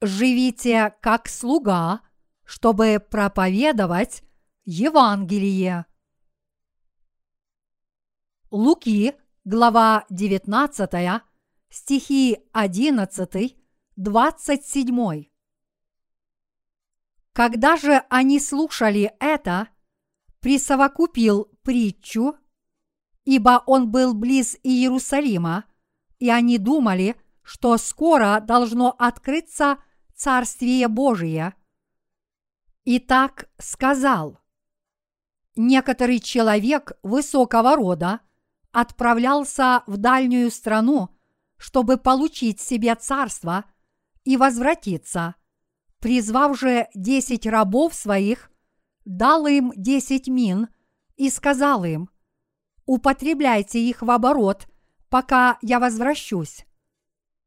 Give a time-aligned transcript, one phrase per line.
[0.00, 2.00] живите как слуга,
[2.44, 4.22] чтобы проповедовать
[4.64, 5.86] Евангелие.
[8.50, 9.14] Луки,
[9.44, 11.22] глава 19,
[11.68, 13.56] стихи 11,
[13.96, 15.24] 27.
[17.32, 19.68] Когда же они слушали это,
[20.40, 22.36] присовокупил притчу,
[23.24, 25.64] ибо он был близ Иерусалима,
[26.18, 29.78] и они думали, что скоро должно открыться
[30.16, 31.52] Царствие Божие.
[32.84, 34.40] И так сказал.
[35.56, 38.20] Некоторый человек высокого рода
[38.72, 41.10] отправлялся в дальнюю страну,
[41.58, 43.66] чтобы получить себе царство
[44.24, 45.34] и возвратиться.
[45.98, 48.50] Призвав же десять рабов своих,
[49.04, 50.68] дал им десять мин
[51.16, 52.08] и сказал им,
[52.86, 54.66] употребляйте их в оборот,
[55.10, 56.64] пока я возвращусь.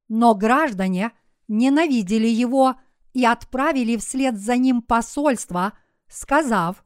[0.07, 1.13] Но граждане
[1.49, 2.75] ненавидели его
[3.11, 5.73] и отправили вслед за ним посольство,
[6.07, 6.85] сказав,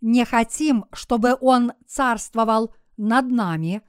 [0.00, 3.82] не хотим, чтобы он царствовал над нами.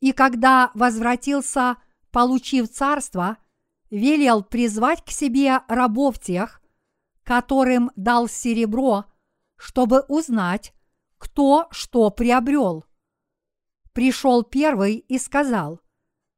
[0.00, 1.76] И когда возвратился,
[2.12, 3.38] получив царство,
[3.90, 6.62] велел призвать к себе рабов тех,
[7.24, 9.06] которым дал серебро,
[9.56, 10.74] чтобы узнать,
[11.18, 12.84] кто что приобрел.
[13.92, 15.80] Пришел первый и сказал,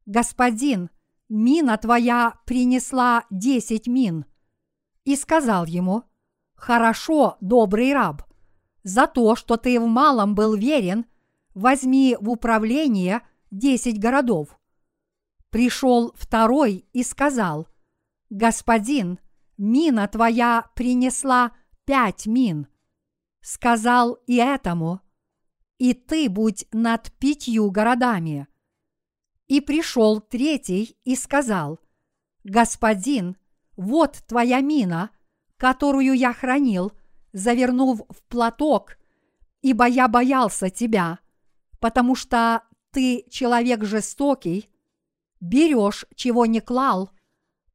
[0.06, 0.90] «Господин,
[1.28, 4.24] мина твоя принесла десять мин».
[5.04, 6.04] И сказал ему,
[6.54, 8.22] «Хорошо, добрый раб,
[8.82, 11.06] за то, что ты в малом был верен,
[11.54, 14.58] возьми в управление десять городов».
[15.50, 17.68] Пришел второй и сказал,
[18.30, 19.20] «Господин,
[19.56, 21.52] мина твоя принесла
[21.84, 22.66] пять мин».
[23.40, 25.00] Сказал и этому,
[25.78, 28.48] «И ты будь над пятью городами».
[29.46, 31.80] И пришел третий и сказал,
[32.44, 33.36] «Господин,
[33.76, 35.10] вот твоя мина,
[35.56, 36.92] которую я хранил,
[37.32, 38.96] завернув в платок,
[39.62, 41.18] ибо я боялся тебя,
[41.80, 44.70] потому что ты человек жестокий,
[45.40, 47.10] берешь, чего не клал,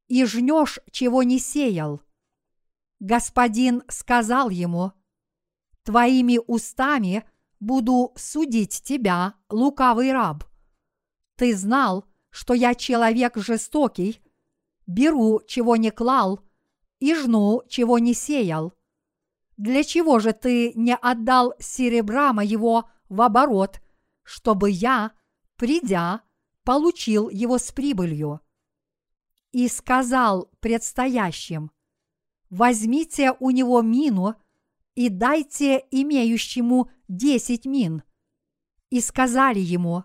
[0.08, 2.02] и жнешь, чего не сеял.
[3.00, 4.94] Господин сказал ему,
[5.84, 7.24] Твоими устами
[7.60, 10.44] буду судить тебя, лукавый раб.
[11.40, 14.22] Ты знал, что я человек жестокий,
[14.86, 16.42] беру, чего не клал,
[17.00, 18.74] и жну, чего не сеял.
[19.56, 23.80] Для чего же ты не отдал серебра моего в оборот,
[24.24, 25.14] чтобы я,
[25.56, 26.24] придя,
[26.66, 28.42] получил его с прибылью?
[29.54, 31.72] И сказал предстоящим,
[32.50, 34.36] возьмите у него мину
[34.94, 38.04] и дайте имеющему десять мин.
[38.90, 40.04] И сказали ему,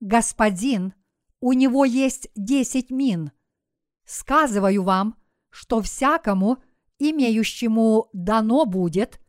[0.00, 0.94] господин,
[1.40, 3.32] у него есть десять мин–
[4.08, 5.16] Сказываю вам,
[5.50, 6.62] что всякому,
[6.98, 9.20] имеющему дано будет,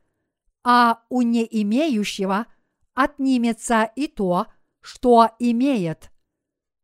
[0.64, 2.46] а у не имеющего
[2.94, 4.48] отнимется и то,
[4.80, 6.12] что имеет.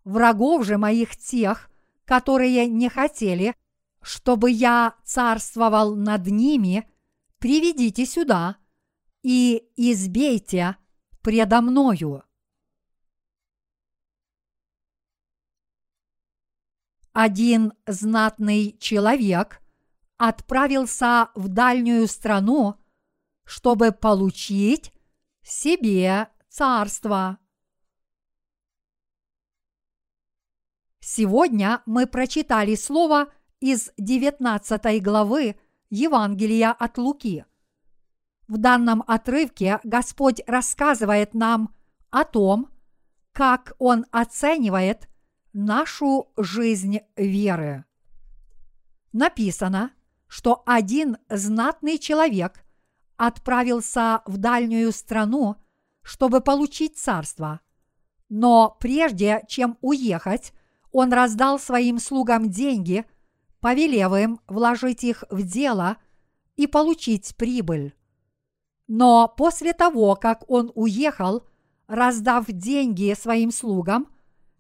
[0.04, 1.72] Врагов же моих тех,
[2.04, 3.56] которые не хотели,
[4.02, 6.86] чтобы я царствовал над ними,
[7.40, 8.58] приведите сюда
[9.24, 10.76] и избейте
[11.22, 12.24] предо мною.
[17.16, 19.62] Один знатный человек
[20.18, 22.76] отправился в дальнюю страну,
[23.46, 24.94] чтобы получить
[25.42, 27.38] себе царство.
[31.00, 35.58] Сегодня мы прочитали слово из 19 главы
[35.90, 37.46] Евангелия от Луки.
[38.50, 41.74] В данном отрывке Господь рассказывает нам
[42.10, 42.70] о том,
[43.32, 45.08] как Он оценивает–
[45.56, 47.86] нашу жизнь веры.
[49.14, 49.92] Написано,
[50.28, 52.66] что один знатный человек
[53.16, 55.56] отправился в дальнюю страну,
[56.02, 57.62] чтобы получить царство.
[58.28, 60.52] Но прежде чем уехать,
[60.92, 63.06] он раздал своим слугам деньги,
[63.62, 65.98] повелев им вложить их в дело
[66.58, 67.96] и получить прибыль.
[68.88, 71.48] Но после того, как он уехал,
[71.88, 74.10] раздав деньги своим слугам,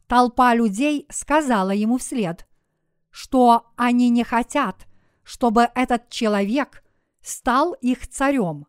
[0.07, 2.48] толпа людей сказала ему вслед,
[3.10, 4.88] что они не хотят,
[5.24, 6.84] чтобы этот человек
[7.22, 8.68] стал их царем.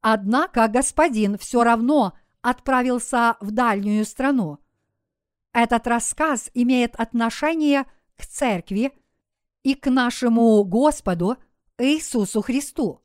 [0.00, 4.58] Однако господин все равно отправился в дальнюю страну.
[5.52, 7.84] Этот рассказ имеет отношение
[8.16, 8.92] к церкви
[9.62, 11.36] и к нашему Господу
[11.76, 13.02] Иисусу Христу.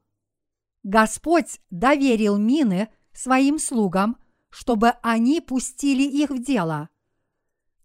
[0.83, 4.17] Господь доверил мины своим слугам,
[4.49, 6.89] чтобы они пустили их в дело–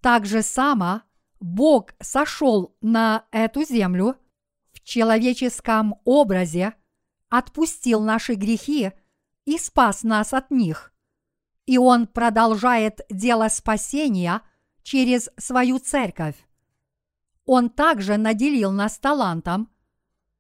[0.01, 1.03] так же само
[1.41, 4.17] Бог сошел на эту землю
[4.73, 6.75] в человеческом образе,
[7.29, 8.93] отпустил наши грехи
[9.45, 10.93] и спас нас от них.
[11.67, 14.43] И Он продолжает дело спасения
[14.83, 16.37] через свою церковь.
[17.47, 19.71] Он также наделил нас талантом.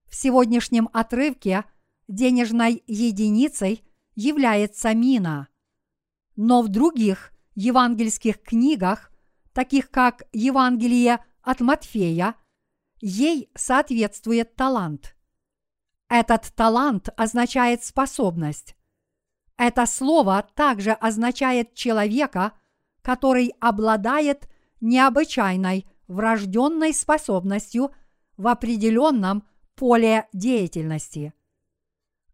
[0.08, 1.64] В сегодняшнем отрывке
[2.08, 3.84] денежной единицей
[4.14, 5.48] является мина.
[6.36, 9.09] Но в других евангельских книгах,
[9.52, 12.34] таких как Евангелие от Матфея,
[13.00, 15.16] ей соответствует талант.
[16.08, 18.76] Этот талант означает способность.
[19.56, 22.52] Это слово также означает человека,
[23.02, 24.48] который обладает
[24.80, 27.92] необычайной врожденной способностью
[28.36, 29.44] в определенном
[29.74, 31.32] поле деятельности.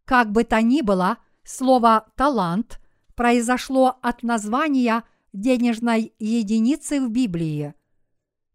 [0.04, 2.80] Как бы то ни было, слово «талант»
[3.14, 5.02] произошло от названия
[5.36, 7.74] денежной единицы в Библии.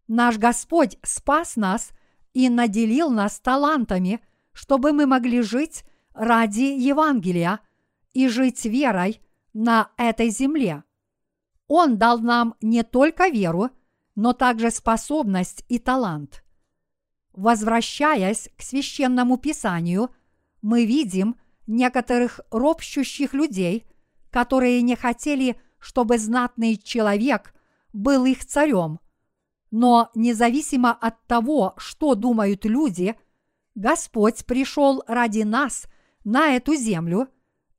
[0.08, 1.92] Наш Господь спас нас
[2.34, 4.20] и наделил нас талантами,
[4.52, 7.60] чтобы мы могли жить ради Евангелия
[8.12, 9.20] и жить верой
[9.54, 10.84] на этой земле.
[11.68, 13.70] Он дал нам не только веру,
[14.14, 16.44] но также способность и талант.
[17.32, 20.10] Возвращаясь к священному писанию,
[20.60, 21.36] мы видим
[21.66, 23.86] некоторых ропщущих людей,
[24.30, 27.52] которые не хотели, чтобы знатный человек
[27.92, 29.00] был их царем.
[29.72, 33.16] Но независимо от того, что думают люди,
[33.74, 35.86] Господь пришел ради нас
[36.24, 37.28] на эту землю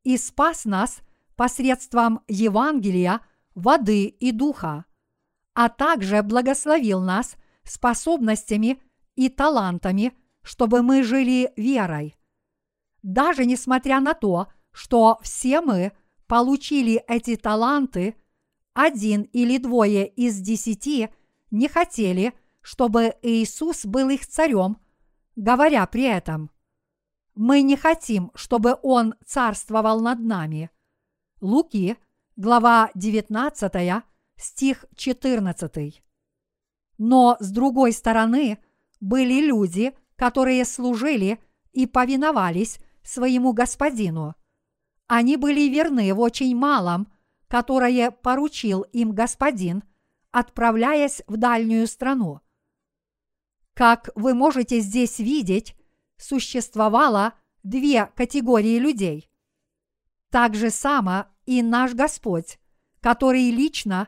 [0.03, 0.99] и спас нас
[1.37, 3.21] посредством Евангелия,
[3.55, 4.83] воды и духа,
[5.53, 8.81] а также благословил нас способностями
[9.15, 12.17] и талантами, чтобы мы жили верой.
[13.01, 15.93] Даже несмотря на то, что все мы
[16.33, 18.15] получили эти таланты,
[18.73, 21.09] один или двое из десяти
[21.51, 24.79] не хотели, чтобы Иисус был их царем,
[25.35, 26.49] говоря при этом,
[27.35, 30.71] «Мы не хотим, чтобы Он царствовал над нами».
[31.39, 31.97] Луки,
[32.35, 34.03] глава 19,
[34.35, 36.03] стих 14.
[36.97, 38.57] Но с другой стороны
[38.99, 41.39] были люди, которые служили
[41.73, 44.33] и повиновались своему господину.
[45.15, 47.07] Они были верны в очень малом,
[47.47, 49.83] которое поручил им господин,
[50.31, 52.41] отправляясь в дальнюю страну.
[53.75, 55.75] Как вы можете здесь видеть,
[56.17, 59.29] существовало две категории людей.
[60.31, 62.57] Так же само и наш Господь,
[62.99, 64.07] который лично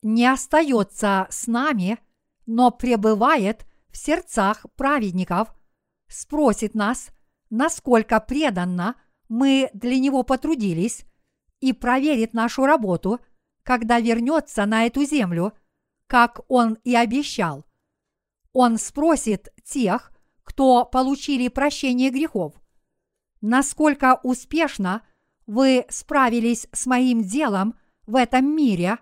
[0.00, 1.98] не остается с нами,
[2.46, 5.54] но пребывает в сердцах праведников,
[6.08, 7.10] спросит нас,
[7.50, 8.94] насколько преданно
[9.28, 11.04] мы для Него потрудились,
[11.60, 13.20] и проверит нашу работу,
[13.62, 15.52] когда вернется на эту землю,
[16.06, 17.64] как Он и обещал.
[18.52, 22.54] Он спросит тех, кто получили прощение грехов,
[23.40, 25.02] насколько успешно
[25.46, 27.74] вы справились с моим делом
[28.06, 28.98] в этом мире,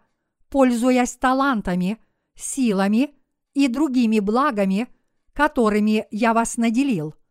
[0.49, 1.99] пользуясь талантами,
[2.35, 3.15] силами
[3.55, 4.89] и другими благами,
[5.33, 7.15] которыми я вас наделил–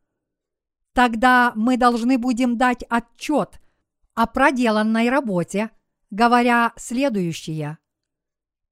[0.95, 3.59] Тогда мы должны будем дать отчет
[4.13, 5.71] о проделанной работе,
[6.09, 7.79] говоря следующее.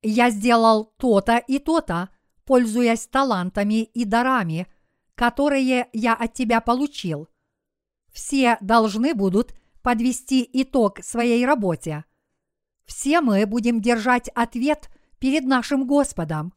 [0.01, 2.07] Я сделал то-то и то-то,
[2.45, 4.67] пользуясь талантами и дарами,
[5.15, 7.27] которые я от тебя получил.
[8.13, 12.05] Все должны будут подвести итог своей работе.
[12.85, 14.89] Все мы будем держать ответ
[15.19, 16.53] перед нашим Господом.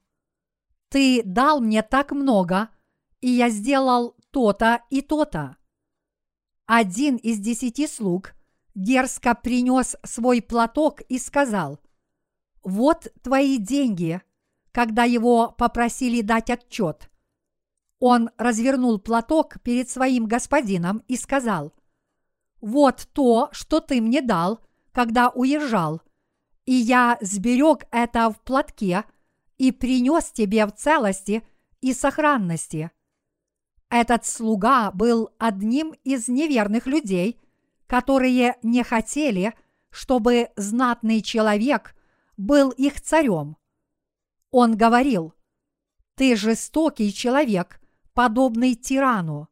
[0.90, 2.68] Ты дал мне так много,
[3.20, 5.56] и я сделал то-то и то-то.
[6.66, 8.34] Один из десяти слуг
[8.74, 11.80] дерзко принес свой платок и сказал,
[12.62, 14.20] «Вот твои деньги»,
[14.72, 17.10] когда его попросили дать отчет.
[17.98, 21.72] Он развернул платок перед своим господином и сказал,
[22.60, 24.60] «Вот то, что ты мне дал,
[24.92, 26.02] когда уезжал,
[26.66, 29.04] и я сберег это в платке
[29.56, 31.42] и принес тебе в целости
[31.80, 32.90] и сохранности.
[33.98, 37.40] Этот слуга был одним из неверных людей,
[37.86, 39.54] которые не хотели,
[39.88, 41.96] чтобы знатный человек
[42.36, 43.56] был их царем.
[44.50, 45.32] Он говорил,
[46.14, 47.80] «Ты жестокий человек,
[48.12, 49.48] подобный тирану.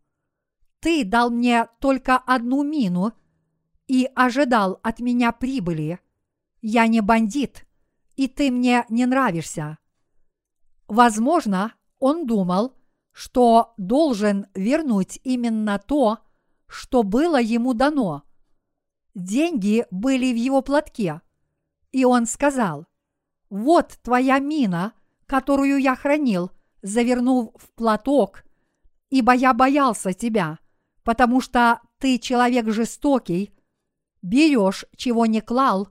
[0.80, 3.14] Ты дал мне только одну мину
[3.86, 6.00] и ожидал от меня прибыли.
[6.60, 7.66] Я не бандит,
[8.14, 9.78] и ты мне не нравишься».
[10.86, 12.74] Возможно, он думал,
[13.14, 16.18] что должен вернуть именно то,
[16.66, 18.25] что было ему дано.
[19.14, 21.23] Деньги были в его платке,
[21.92, 22.87] и он сказал,
[23.49, 24.94] «Вот твоя мина,
[25.26, 26.50] которую я хранил,
[26.83, 28.42] завернув в платок,
[29.11, 30.59] ибо я боялся тебя,
[31.04, 33.54] потому что ты человек жестокий,
[34.23, 35.88] берешь, чего не клал,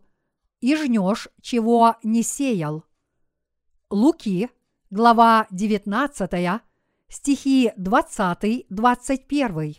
[0.59, 2.83] и жнешь, чего не сеял.
[3.89, 4.49] Луки,
[4.89, 6.61] глава 19,
[7.09, 9.75] стихи 20-21.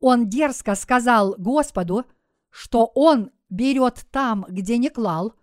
[0.00, 2.04] Он дерзко сказал Господу,
[2.50, 5.34] что он берет там, где не клал,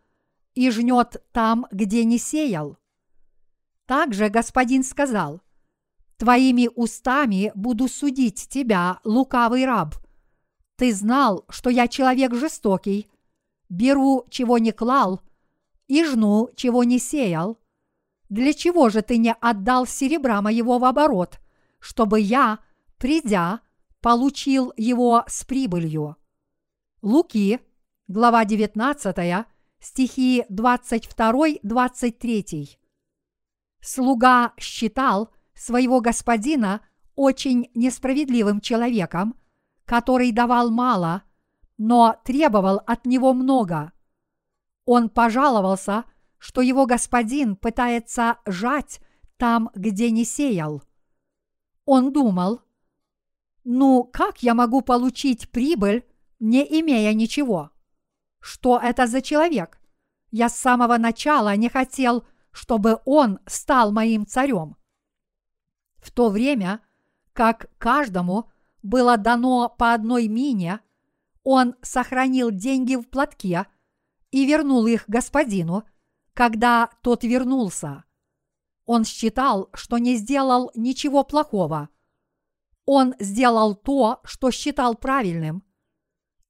[0.54, 2.78] и жнет там, где не сеял.
[3.86, 5.42] Также господин сказал,
[6.18, 9.96] «Твоими устами буду судить тебя, лукавый раб.
[10.76, 13.10] Ты знал, что я человек жестокий,
[13.70, 15.22] беру, чего не клал,
[15.88, 17.58] и жну, чего не сеял.
[18.32, 21.42] Для чего же ты не отдал серебра моего в оборот,
[21.80, 22.60] чтобы я,
[22.98, 23.60] придя,
[24.00, 26.16] получил его с прибылью?»
[27.02, 27.60] Луки,
[28.08, 29.46] глава 19,
[29.82, 32.78] стихи 22-23.
[33.82, 36.80] Слуга считал своего господина
[37.16, 39.36] очень несправедливым человеком,
[39.84, 41.24] который давал мало,
[41.78, 43.92] но требовал от него много.
[44.86, 46.06] Он пожаловался,
[46.42, 49.00] что его господин пытается жать
[49.38, 50.82] там, где не сеял.
[51.86, 52.62] Он думал,
[53.64, 56.04] ну как я могу получить прибыль,
[56.40, 57.70] не имея ничего?
[58.40, 59.80] Что это за человек?
[60.32, 64.78] Я с самого начала не хотел, чтобы он стал моим царем.
[65.98, 66.82] В то время,
[67.34, 68.50] как каждому
[68.82, 70.80] было дано по одной мине,
[71.44, 73.68] он сохранил деньги в платке
[74.32, 75.86] и вернул их господину,
[76.34, 78.04] когда тот вернулся.
[78.86, 81.90] Он считал, что не сделал ничего плохого.
[82.86, 85.64] Он сделал то, что считал правильным.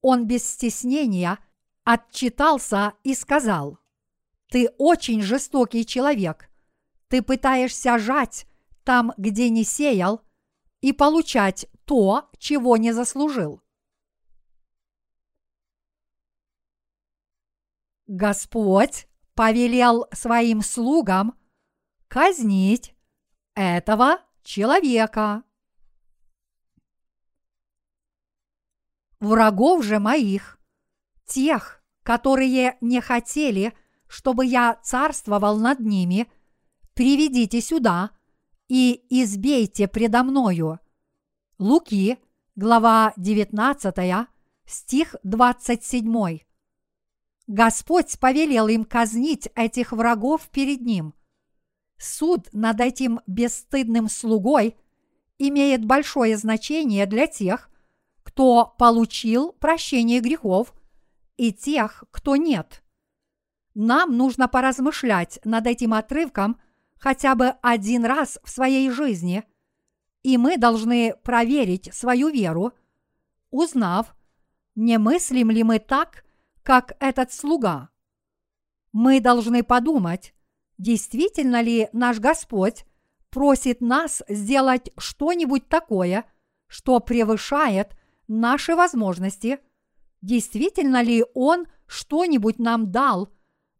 [0.01, 1.37] Он без стеснения–
[1.83, 3.79] отчитался и сказал,
[4.49, 6.49] «Ты очень жестокий человек.
[7.07, 8.47] Ты пытаешься жать
[8.83, 10.21] там, где не сеял,
[10.81, 13.61] и получать то, чего не заслужил».
[18.07, 19.07] Господь
[19.41, 21.35] повелел своим слугам
[22.07, 22.93] казнить
[23.55, 25.41] этого человека.
[29.19, 30.59] Врагов же моих
[31.25, 33.73] тех, которые не хотели,
[34.07, 36.31] чтобы я царствовал над ними,
[36.93, 38.11] приведите сюда
[38.67, 40.79] и избейте предо мною.
[41.57, 42.19] Луки,
[42.55, 44.27] глава 19,
[44.67, 46.50] стих 27.
[47.47, 51.13] Господь повелел им казнить этих врагов перед ним.
[51.97, 54.75] Суд над этим бесстыдным слугой
[55.37, 57.69] имеет большое значение для тех,
[58.23, 60.73] кто получил прощение грехов–
[61.41, 62.83] и тех, кто нет.
[63.73, 66.61] Нам нужно поразмышлять над этим отрывком
[66.99, 69.43] хотя бы один раз в своей жизни,
[70.21, 72.73] и мы должны проверить свою веру,
[73.49, 74.15] узнав,
[74.75, 76.25] не мыслим ли мы так,
[76.63, 77.89] как этот слуга.
[78.91, 80.33] Мы должны подумать,
[80.77, 82.85] действительно ли наш Господь
[83.29, 86.25] просит нас сделать что-нибудь такое,
[86.67, 87.95] что превышает
[88.27, 89.59] наши возможности–
[90.21, 93.29] действительно ли Он что-нибудь нам дал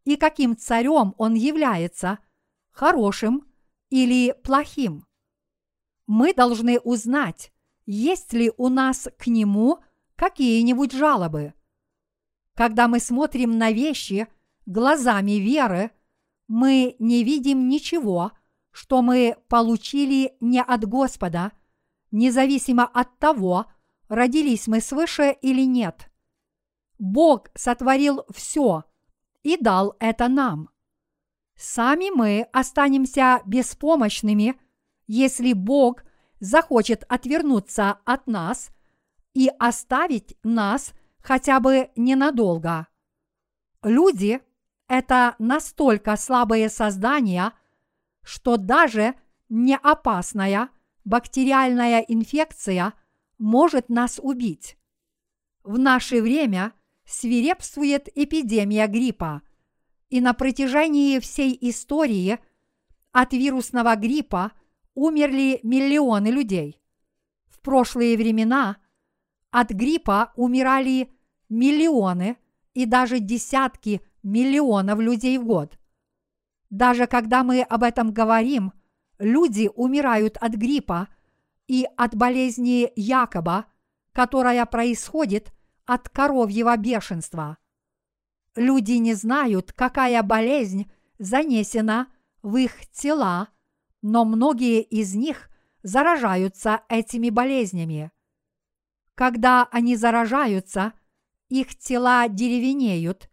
[0.03, 2.19] и каким царем Он является,
[2.71, 3.47] хорошим
[3.89, 5.05] или плохим.
[6.07, 7.53] Мы должны узнать,
[7.85, 9.79] есть ли у нас к Нему
[10.15, 11.53] какие-нибудь жалобы.
[12.62, 14.27] Когда мы смотрим на вещи
[14.68, 15.89] глазами веры,
[16.48, 18.34] мы не видим ничего,
[18.70, 21.53] что мы получили не от Господа,
[22.12, 23.65] независимо от того,
[24.10, 26.12] родились мы свыше или нет.
[27.00, 28.84] Бог сотворил все
[29.41, 30.70] и дал это нам.
[31.56, 34.56] Сами мы останемся беспомощными,
[35.08, 36.03] если Бог
[36.39, 38.70] захочет отвернуться от нас
[39.34, 42.88] и оставить нас хотя бы ненадолго.
[43.84, 44.42] Люди–
[44.88, 47.54] это настолько слабые создания,
[48.24, 49.16] что даже
[49.50, 50.70] не опасная
[51.06, 52.94] бактериальная инфекция
[53.38, 54.78] может нас убить.
[55.63, 56.74] В наше время–
[57.12, 59.42] свирепствует эпидемия гриппа,
[60.10, 62.40] и на протяжении всей истории
[63.12, 64.54] от вирусного гриппа
[64.94, 66.82] умерли миллионы людей.
[67.48, 68.78] В прошлые времена
[69.51, 71.12] от гриппа умирали
[71.50, 72.38] миллионы
[72.74, 75.77] и даже десятки миллионов людей в год.
[76.70, 78.72] Даже когда мы об этом говорим,
[79.20, 81.10] люди умирают от гриппа
[81.67, 83.65] и от болезни Якоба,
[84.13, 85.53] которая происходит
[85.86, 87.58] от коровьего бешенства.
[88.55, 92.08] Люди не знают, какая болезнь занесена
[92.41, 93.50] в их тела,
[94.01, 95.50] но многие из них
[95.84, 98.12] заражаются этими болезнями.
[99.22, 100.94] Когда они заражаются,
[101.48, 103.30] их тела деревенеют,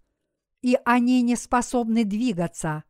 [0.60, 2.84] и они не способны двигаться.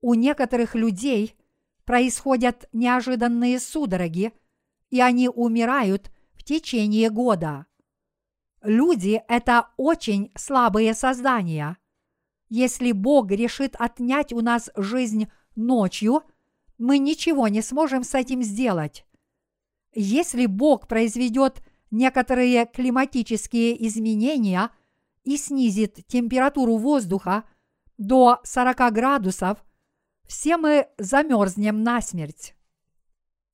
[0.00, 1.36] У некоторых людей
[1.84, 4.32] происходят неожиданные судороги,
[4.88, 7.66] и они умирают в течение года.
[8.62, 11.76] Люди– это очень слабые создания.
[12.48, 16.22] Если Бог решит отнять у нас жизнь ночью,
[16.78, 19.04] мы ничего не сможем с этим сделать.
[19.92, 24.70] Если Бог произведет некоторые климатические изменения
[25.24, 27.44] и снизит температуру воздуха
[27.98, 29.64] до 40 градусов,
[30.26, 32.54] все мы замерзнем насмерть.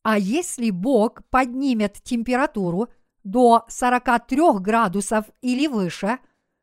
[0.02, 2.88] А если Бог поднимет температуру
[3.22, 6.18] до 43 градусов или выше,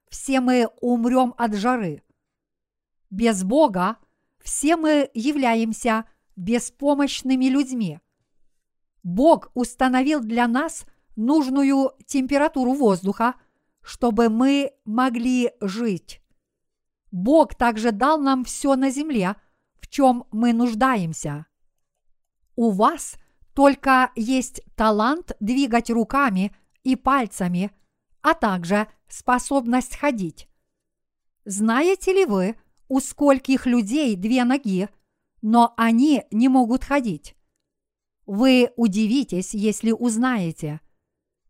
[0.10, 2.04] все мы умрем от жары.
[3.10, 3.98] Без Бога
[4.44, 8.00] все мы являемся беспомощными людьми.
[9.04, 10.86] Бог установил для нас
[11.20, 13.36] нужную температуру воздуха,
[13.82, 16.22] чтобы мы могли жить.
[17.12, 19.36] Бог также дал нам все на земле,
[19.80, 21.46] в чем мы нуждаемся.
[22.56, 23.16] У вас
[23.54, 27.72] только есть талант двигать руками и пальцами,
[28.22, 30.48] а также способность ходить.
[31.46, 32.56] Знаете ли вы,
[32.88, 34.88] у скольких людей две ноги,
[35.42, 37.36] но они не могут ходить?
[38.26, 40.80] Вы удивитесь, если узнаете.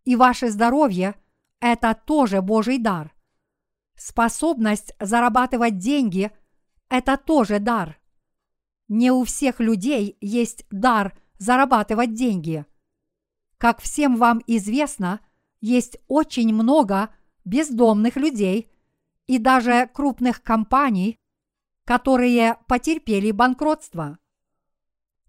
[0.09, 1.13] И ваше здоровье–
[1.59, 3.13] это тоже Божий дар.
[3.95, 6.31] Способность зарабатывать деньги–
[6.89, 8.01] это тоже дар.
[8.87, 12.65] Не у всех людей есть дар зарабатывать деньги.
[13.59, 15.19] Как всем вам известно,
[15.61, 17.13] есть очень много
[17.45, 18.71] бездомных людей
[19.27, 21.19] и даже крупных компаний,
[21.85, 24.17] которые потерпели банкротство.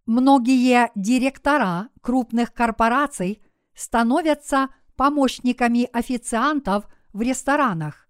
[0.06, 3.42] Многие директора крупных корпораций
[3.74, 8.09] становятся помощниками официантов в ресторанах.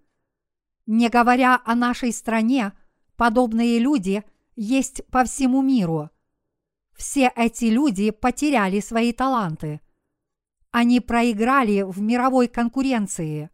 [0.87, 2.73] Не говоря о нашей стране,
[3.17, 4.25] подобные люди
[4.57, 6.11] есть по всему миру.
[6.93, 9.81] Все эти люди потеряли свои таланты.
[10.71, 13.51] Они проиграли в мировой конкуренции.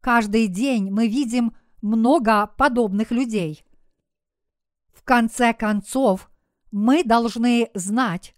[0.00, 3.66] Каждый день мы видим много подобных людей
[5.06, 6.30] конце концов,
[6.70, 8.34] мы должны знать,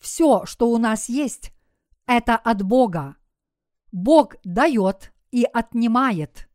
[0.00, 1.52] все, что у нас есть,
[2.08, 3.16] это от Бога.
[3.92, 6.48] Бог дает и отнимает.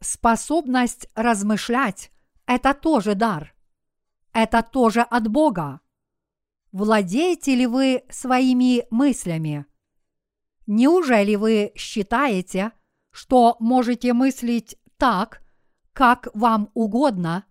[0.00, 2.10] Способность размышлять–
[2.46, 3.54] это тоже дар.
[4.32, 5.80] Это тоже от Бога.
[6.72, 9.66] Владеете ли вы своими мыслями?
[10.66, 12.72] Неужели вы считаете,
[13.10, 15.42] что можете мыслить так,
[15.92, 17.44] как вам угодно,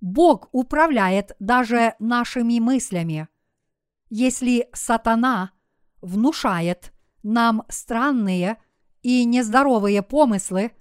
[0.00, 3.28] Бог управляет даже нашими мыслями.
[4.08, 5.52] Если сатана
[6.00, 8.58] внушает нам странные
[9.02, 10.72] и нездоровые помыслы,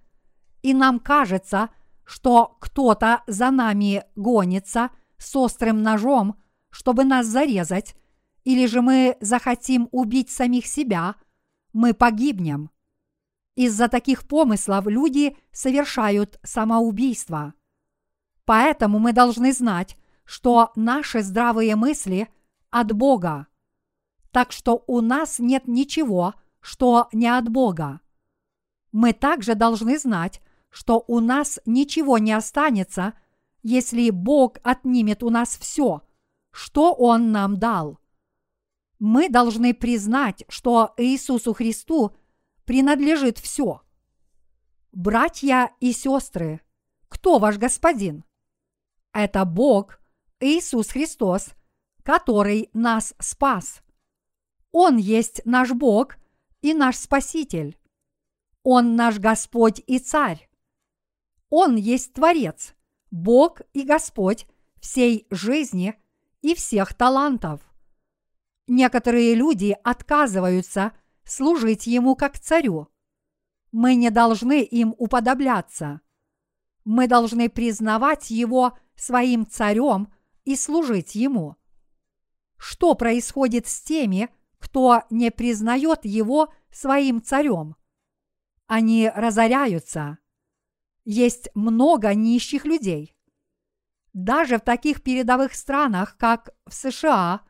[0.61, 1.69] и нам кажется,
[2.03, 7.95] что кто-то за нами гонится с острым ножом, чтобы нас зарезать,
[8.43, 11.15] или же мы захотим убить самих себя,
[11.73, 12.71] мы погибнем.
[13.55, 17.53] Из-за таких помыслов люди совершают самоубийство.
[18.45, 22.29] Поэтому мы должны знать, что наши здравые мысли
[22.69, 23.47] от Бога.
[24.37, 28.01] Так что у нас нет ничего, что не от Бога.
[28.91, 33.15] Мы также должны знать, что у нас ничего не останется,
[33.63, 36.03] если Бог отнимет у нас все,
[36.51, 37.97] что Он нам дал.
[38.99, 42.15] Мы должны признать, что Иисусу Христу
[42.63, 43.81] принадлежит все.
[44.91, 46.61] Братья и сестры,
[47.09, 48.23] кто ваш Господин?
[49.13, 49.99] это Бог,
[50.39, 51.55] Иисус Христос,
[52.03, 53.81] который нас спас.
[54.71, 56.17] Он есть наш Бог
[56.61, 57.77] и наш Спаситель.
[58.63, 60.49] Он наш Господь и Царь.
[61.49, 62.75] Он есть Творец,
[63.09, 64.45] Бог и Господь
[64.81, 65.95] всей жизни
[66.41, 67.61] и всех талантов.
[68.67, 70.91] Некоторые люди отказываются
[71.23, 72.89] служить Ему как царю.
[73.71, 76.01] Мы не должны им уподобляться.
[76.83, 80.11] Мы должны признавать Его своим царем
[80.43, 81.55] и служить ему.
[82.57, 87.75] Что происходит с теми, кто не признает его своим царем?
[88.65, 90.17] Они разоряются.
[91.05, 93.15] Есть много нищих людей.
[94.13, 97.41] Даже в таких передовых странах, как в США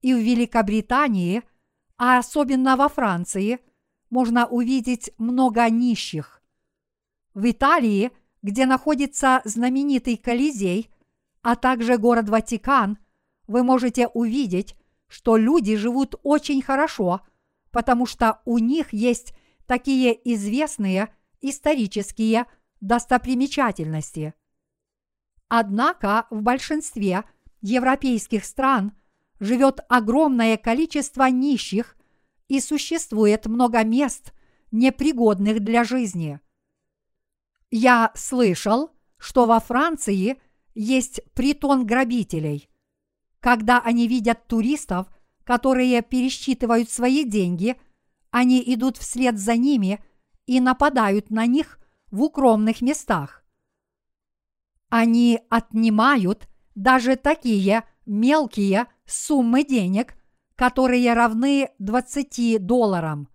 [0.00, 1.42] и в Великобритании,
[1.96, 3.58] а особенно во Франции,
[4.10, 6.42] можно увидеть много нищих.
[7.34, 10.90] В Италии– где находится знаменитый Колизей,
[11.42, 12.98] а также город Ватикан,
[13.46, 14.76] вы можете увидеть,
[15.10, 17.20] что люди живут очень хорошо,
[17.72, 19.34] потому что у них есть
[19.66, 22.46] такие известные исторические
[22.80, 24.34] достопримечательности.
[25.48, 27.24] Однако в большинстве
[27.60, 28.92] европейских стран
[29.40, 31.96] живет огромное количество нищих
[32.46, 34.32] и существует много мест,
[34.70, 36.40] непригодных для жизни.
[37.72, 40.40] Я слышал, что во Франции
[40.74, 42.69] есть притон грабителей.
[43.40, 45.06] Когда они видят туристов,
[45.44, 47.76] которые пересчитывают свои деньги,
[48.30, 50.02] они идут вслед за ними
[50.46, 53.44] и нападают на них в укромных местах.
[54.88, 60.14] Они отнимают даже такие мелкие суммы денег,
[60.54, 63.28] которые равны 20 долларам.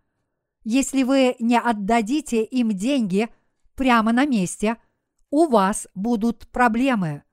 [0.64, 3.30] Если вы не отдадите им деньги
[3.76, 4.78] прямо на месте,
[5.30, 7.25] у вас будут проблемы.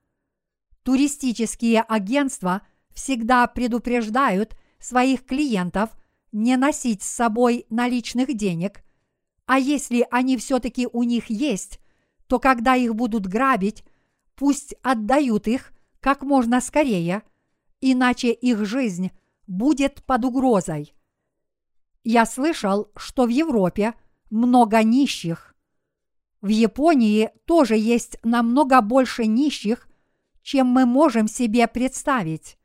[0.83, 5.91] Туристические агентства всегда предупреждают своих клиентов
[6.33, 8.83] не носить с собой наличных денег,
[9.47, 11.79] а если они все-таки у них есть,
[12.27, 13.85] то когда их будут грабить,
[14.35, 17.23] пусть отдают их как можно скорее,
[17.81, 19.13] иначе их жизнь
[19.47, 20.95] будет под угрозой.
[22.05, 23.95] Я слышал, что в Европе
[24.31, 25.55] много нищих.
[26.41, 29.89] В Японии тоже есть намного больше нищих,
[30.43, 32.59] чем мы можем себе представить.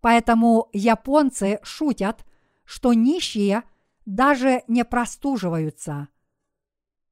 [0.00, 2.24] Поэтому японцы шутят,
[2.64, 3.62] что нищие
[4.06, 6.08] даже не простуживаются.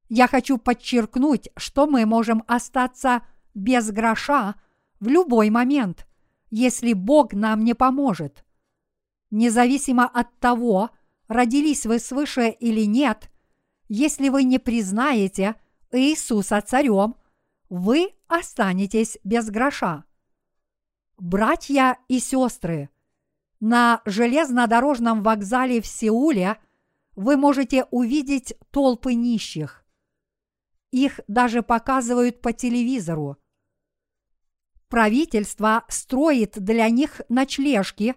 [0.09, 4.55] Я хочу подчеркнуть, что мы можем остаться без гроша
[4.99, 6.07] в любой момент,
[6.51, 8.45] если Бог нам не поможет.
[9.31, 10.91] Независимо от того,
[11.27, 13.31] родились вы свыше или нет,
[13.87, 15.55] если вы не признаете
[15.91, 17.15] Иисуса царем,
[17.73, 20.05] вы останетесь без гроша.
[21.17, 22.91] Братья и сестры,
[23.59, 26.59] на железнодорожном вокзале в Сеуле
[27.15, 29.87] вы можете увидеть толпы нищих.
[30.91, 33.37] Их даже показывают по телевизору.
[34.87, 38.13] Правительство строит для них ночлежки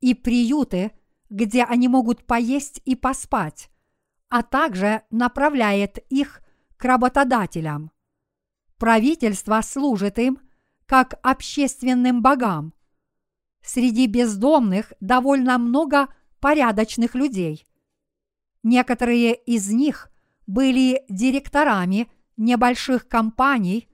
[0.00, 0.92] и приюты,
[1.30, 3.72] где они могут поесть и поспать,
[4.28, 6.42] а также направляет их
[6.76, 7.90] к работодателям.
[8.80, 10.40] Правительство служит им
[10.86, 12.72] как общественным богам.
[13.62, 16.08] Среди бездомных довольно много
[16.40, 17.66] порядочных людей.
[18.62, 20.10] Некоторые из них
[20.46, 23.90] были директорами небольших компаний,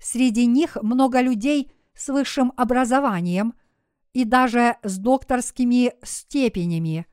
[0.00, 3.54] среди них много людей с высшим образованием
[4.14, 7.06] и даже с докторскими степенями.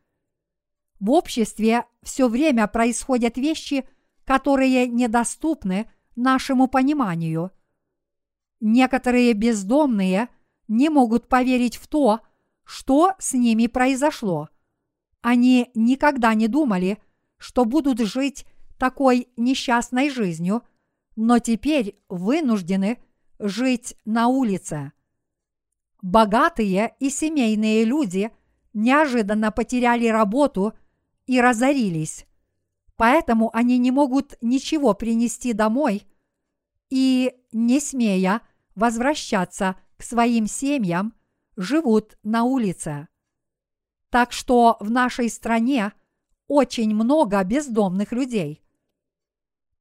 [0.99, 3.87] В обществе все время происходят вещи,
[4.25, 7.51] которые недоступны нашему пониманию.
[8.59, 10.29] Некоторые бездомные
[10.67, 12.21] не могут поверить в то,
[12.63, 14.49] что с ними произошло.
[15.21, 16.97] Они никогда не думали,
[17.37, 18.45] что будут жить
[18.77, 20.63] такой несчастной жизнью,
[21.15, 22.97] но теперь вынуждены
[23.39, 24.93] жить на улице.
[26.01, 28.31] Богатые и семейные люди
[28.73, 30.73] неожиданно потеряли работу
[31.27, 32.25] и разорились
[33.01, 36.05] поэтому они не могут ничего принести домой
[36.91, 38.41] и, не смея
[38.75, 41.15] возвращаться к своим семьям,
[41.55, 43.07] живут на улице.
[44.11, 45.93] Так что в нашей стране
[46.47, 48.63] очень много бездомных людей.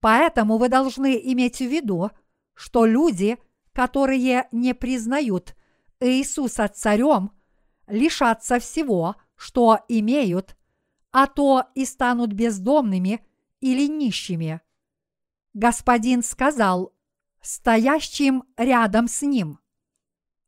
[0.00, 2.12] Поэтому вы должны иметь в виду,
[2.54, 3.37] что люди,
[3.74, 5.54] которые не признают
[6.00, 7.33] Иисуса царем,
[7.87, 10.56] лишатся всего, что имеют,
[11.12, 13.25] а то и станут бездомными
[13.61, 14.61] или нищими.
[15.55, 16.92] Господин сказал
[17.40, 19.59] стоящим рядом с ним,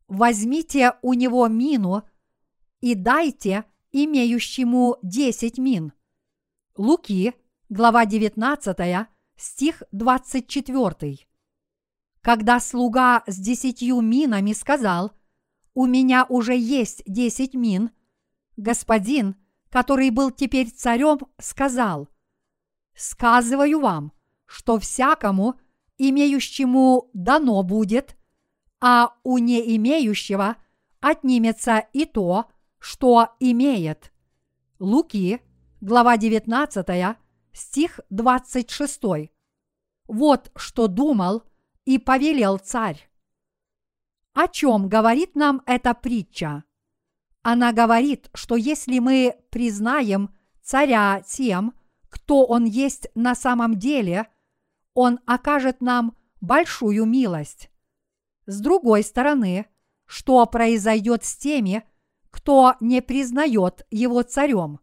[0.09, 2.05] возьмите у него мину
[2.81, 5.92] и дайте имеющему десять мин.
[6.77, 7.35] Луки,
[7.68, 11.18] глава 19, стих 24.
[12.20, 15.12] Когда слуга с десятью минами сказал,
[15.75, 17.90] «У меня уже есть десять мин»,
[18.57, 19.37] господин
[19.72, 22.11] который был теперь царем, сказал,
[22.94, 24.12] «Сказываю вам,
[24.44, 25.58] что всякому,
[25.96, 28.16] имеющему дано будет,
[28.82, 30.56] а у не имеющего
[31.00, 34.12] отнимется и то, что имеет».
[34.78, 35.40] Луки,
[35.80, 37.16] глава 19,
[37.54, 39.00] стих 26.
[40.06, 41.44] Вот что думал
[41.87, 43.08] и повелел царь.
[44.35, 46.64] О чем говорит нам эта притча?
[47.42, 50.31] Она говорит, что если мы признаем
[50.62, 51.74] царя тем,
[52.09, 54.28] кто он есть на самом деле,
[54.94, 57.70] он окажет нам большую милость.
[58.46, 59.66] С другой стороны,
[60.07, 61.85] что произойдет с теми,
[62.31, 64.81] кто не признает его царем.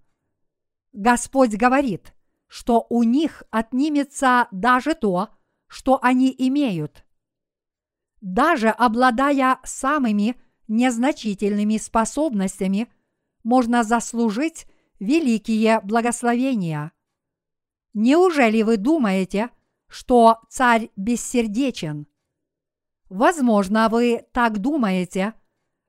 [0.92, 2.14] Господь говорит,
[2.48, 5.30] что у них отнимется даже то,
[5.68, 7.06] что они имеют.
[8.22, 10.36] Даже обладая самыми
[10.70, 12.88] незначительными способностями,
[13.44, 14.66] можно заслужить
[15.00, 16.94] великие благословения.
[17.94, 19.50] Неужели вы думаете,
[19.88, 22.08] что царь бессердечен?
[23.10, 25.34] Возможно, вы так думаете,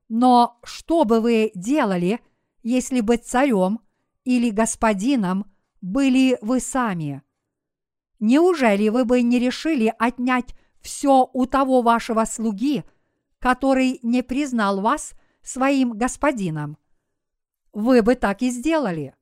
[0.09, 2.19] но что бы вы делали,
[2.63, 3.79] если бы царем
[4.23, 7.21] или господином были вы сами?
[8.19, 12.83] Неужели вы бы не решили отнять все у того вашего слуги,
[13.41, 16.77] который не признал вас своим господином?
[17.73, 19.15] Вы бы так и сделали.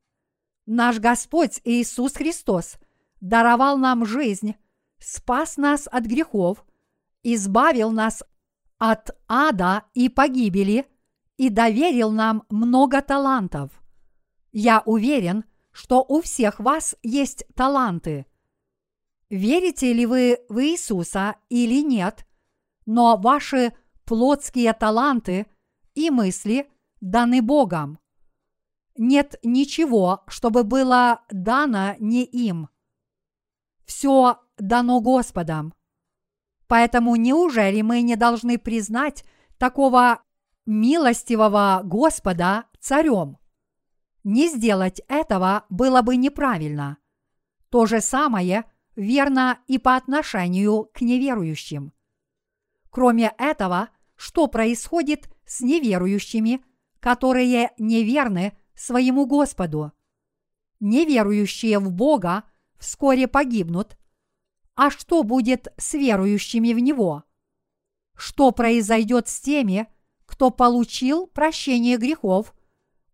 [0.65, 2.75] Наш Господь Иисус Христос
[3.21, 4.55] даровал нам жизнь,
[4.99, 6.65] спас нас от грехов,
[7.23, 8.21] избавил нас
[8.77, 10.85] от ада и погибели
[11.37, 13.71] и доверил нам много талантов.
[14.51, 18.25] Я уверен, что у всех вас есть таланты.
[19.29, 22.25] Верите ли вы в Иисуса или нет,
[22.85, 23.73] но ваши
[24.09, 25.45] плотские таланты
[25.93, 26.67] и мысли
[26.99, 27.99] даны Богом.
[28.97, 32.69] Нет ничего, чтобы было дано не им.
[33.85, 35.75] Все дано Господом.
[36.65, 39.25] Поэтому неужели мы не должны признать
[39.59, 40.23] такого
[40.65, 43.37] милостивого Господа царем?
[44.23, 46.97] Не сделать этого было бы неправильно.
[47.69, 51.93] То же самое верно и по отношению к неверующим.
[52.89, 53.89] Кроме этого,
[54.19, 56.61] что происходит с неверующими,
[56.99, 59.93] которые неверны своему Господу?
[60.81, 62.43] Неверующие в Бога
[62.77, 63.97] вскоре погибнут.
[64.75, 67.23] А что будет с верующими в Него?
[68.13, 69.87] Что произойдет с теми,
[70.25, 72.53] кто получил прощение грехов,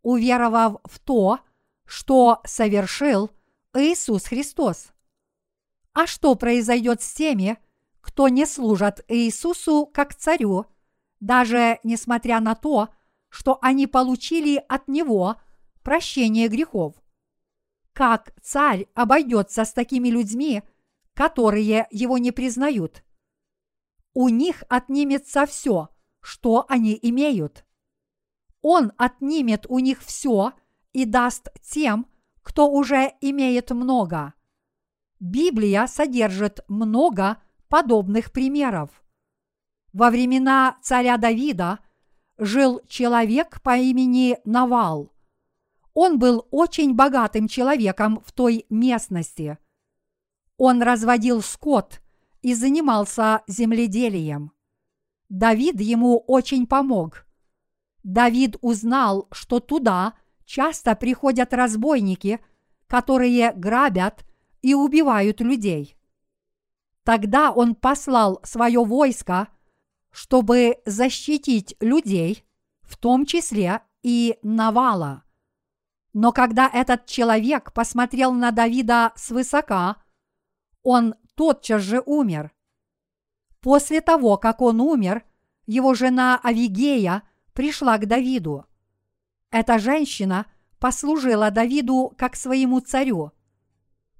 [0.02, 1.40] уверовав в то,
[1.86, 3.30] что совершил
[3.76, 4.88] Иисус Христос?
[5.94, 7.60] А что произойдет с теми,
[8.02, 10.66] кто не служат Иисусу как царю,
[11.20, 12.90] даже несмотря на то,
[13.30, 15.38] что они получили от Него
[15.84, 16.96] прощение грехов?
[17.94, 20.64] Как царь обойдется с такими людьми,
[21.14, 23.04] которые его не признают?
[24.14, 25.90] У них отнимется все,
[26.22, 27.66] что они имеют.
[28.62, 30.54] Он отнимет у них все
[30.92, 32.08] и даст тем,
[32.42, 34.34] кто уже имеет много.
[35.20, 38.90] Библия содержит много подобных примеров.
[39.96, 41.80] Во времена царя Давида
[42.38, 45.14] жил человек по имени Навал.
[45.94, 49.58] Он был очень богатым человеком в той местности.
[50.58, 52.02] Он разводил скот
[52.42, 54.52] и занимался земледелием.
[55.30, 57.26] Давид ему очень помог.
[58.04, 62.42] Давид узнал, что туда часто приходят разбойники,
[62.88, 64.26] которые грабят
[64.62, 65.96] и убивают людей.
[67.06, 69.48] Тогда он послал свое войско,
[70.16, 72.46] чтобы защитить людей,
[72.84, 75.24] в том числе и Навала.
[76.14, 79.98] Но когда этот человек посмотрел на Давида свысока,
[80.84, 82.54] он тотчас же умер.
[83.60, 85.26] После того, как он умер,
[85.66, 88.66] его жена Авигея пришла к Давиду.
[89.52, 90.46] Эта женщина
[90.80, 93.34] послужила Давиду как своему царю.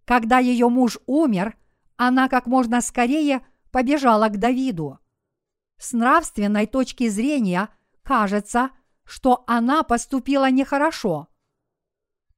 [0.04, 1.56] Когда ее муж умер,
[1.96, 5.00] она как можно скорее побежала к Давиду.
[5.78, 7.70] С нравственной точки зрения
[8.04, 8.72] кажется,
[9.04, 11.28] что она поступила нехорошо.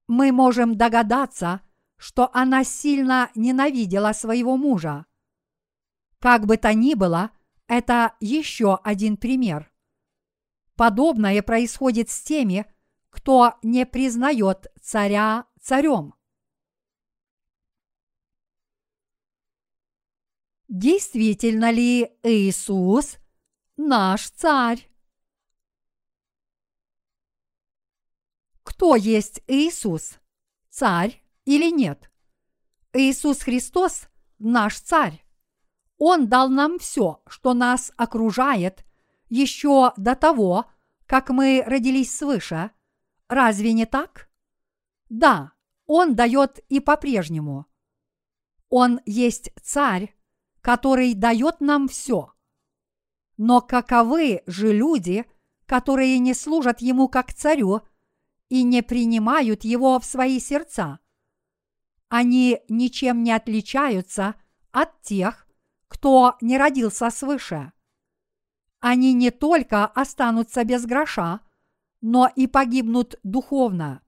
[0.08, 1.62] Мы можем догадаться,
[1.97, 5.06] что она сильно ненавидела своего мужа.
[6.19, 7.32] Как бы то ни было,
[7.67, 9.71] это еще один пример.
[10.76, 12.65] Подобное происходит с теми,
[13.10, 16.13] кто не признает царя царем.
[20.67, 23.17] Действительно ли Иисус
[23.78, 24.90] наш царь?
[28.63, 30.18] Кто есть Иисус?
[30.70, 32.12] Царь или нет?
[32.94, 34.08] Иисус Христос
[34.40, 35.24] наш царь.
[35.98, 38.86] Он дал нам все, что нас окружает,
[39.30, 40.66] еще до того,
[41.06, 42.72] как мы родились свыше.
[43.30, 44.30] Разве не так?
[45.10, 45.54] Да,
[45.86, 47.66] Он дает и по-прежнему.
[48.70, 50.16] Он есть царь,
[50.62, 52.34] который дает нам все.
[53.38, 55.26] Но каковы же люди,
[55.65, 57.82] которые не служат ему как царю
[58.50, 61.00] и не принимают его в свои сердца?
[62.10, 64.36] Они ничем не отличаются
[64.71, 65.47] от тех,
[65.88, 67.71] кто не родился свыше.
[68.80, 71.41] они не только останутся без гроша,
[72.02, 74.02] но и погибнут духовно.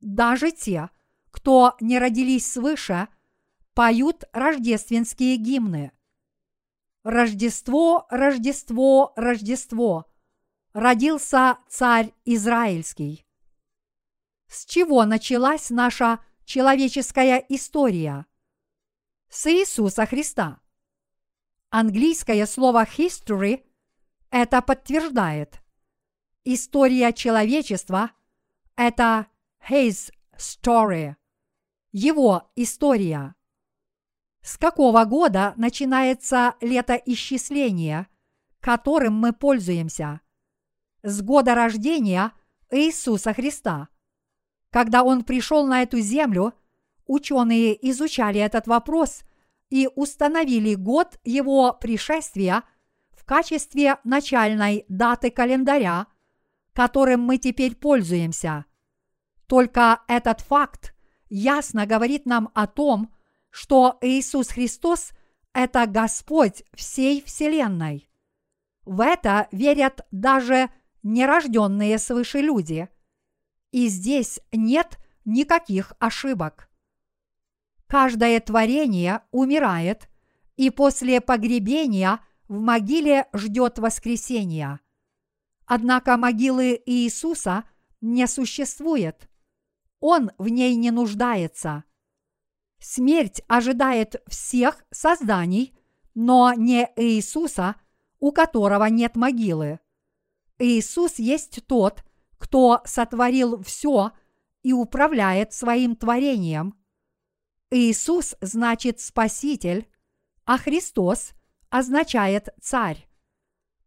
[0.00, 0.90] Даже те,
[1.30, 3.08] кто не родились свыше,
[3.74, 5.92] поют рождественские гимны.
[7.04, 10.06] Рождество, Рождество, Рождество.
[10.72, 13.26] Родился царь Израильский.
[14.48, 18.24] С чего началась наша человеческая история?
[19.28, 20.60] С Иисуса Христа.
[21.68, 23.66] Английское слово history
[24.30, 25.60] это подтверждает.
[26.44, 28.12] История человечества–
[28.76, 29.26] это
[29.68, 31.16] his story,
[31.92, 33.34] его история.
[34.44, 38.08] С какого года начинается летоисчисление,
[38.60, 40.20] которым мы пользуемся?
[41.02, 42.30] С года рождения
[42.70, 43.88] Иисуса Христа.
[44.68, 46.52] Когда Он пришел на эту землю,
[47.06, 49.22] ученые изучали этот вопрос
[49.70, 52.64] и установили год Его пришествия
[53.12, 56.06] в качестве начальной даты календаря,
[56.74, 58.66] которым мы теперь пользуемся.
[59.46, 60.94] Только этот факт
[61.30, 63.14] ясно говорит нам о том, что
[64.00, 65.12] Иисус Христос–
[65.52, 68.10] это Господь всей Вселенной.
[68.84, 70.70] В это верят даже
[71.04, 72.88] нерожденные свыше люди.
[73.70, 76.68] И здесь нет никаких ошибок.
[77.86, 80.08] Каждое творение умирает,
[80.56, 84.80] и после погребения в могиле ждет воскресения.
[85.64, 87.64] Однако могилы Иисуса
[88.00, 89.28] не существует.
[90.00, 91.84] Он в ней не нуждается–
[92.86, 95.74] Смерть ожидает всех созданий,
[96.12, 97.76] но не Иисуса,
[98.18, 99.80] у которого нет могилы.
[100.58, 102.04] Иисус есть тот,
[102.36, 104.12] кто сотворил все
[104.62, 106.78] и управляет своим творением.
[107.70, 109.88] Иисус значит Спаситель,
[110.44, 111.32] а Христос
[111.70, 113.08] означает Царь.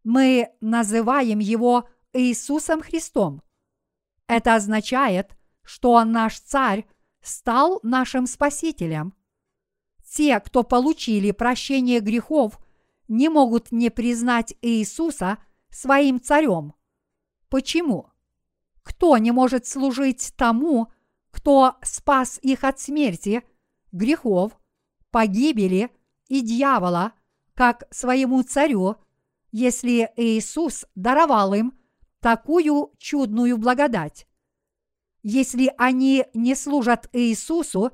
[0.03, 3.43] Мы называем его Иисусом Христом.
[4.25, 6.87] Это означает, что наш Царь
[7.21, 9.13] стал нашим Спасителем.
[10.09, 12.59] Те, кто получили прощение грехов,
[13.07, 15.37] не могут не признать Иисуса
[15.69, 16.73] своим царем.
[17.49, 18.09] Почему?
[18.83, 20.91] Кто не может служить тому,
[21.31, 23.43] кто спас их от смерти,
[23.91, 24.57] грехов,
[25.11, 25.89] погибели
[26.27, 27.13] и дьявола,
[27.53, 28.95] как своему царю,
[29.51, 31.77] если Иисус даровал им
[32.19, 34.26] такую чудную благодать?
[35.23, 37.91] Если они не служат Иисусу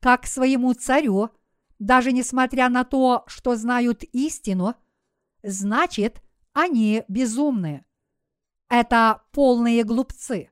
[0.00, 1.30] как своему царю,
[1.78, 4.74] даже несмотря на то, что знают истину,
[5.42, 7.84] значит, они безумны.
[8.68, 10.50] Это полные глупцы.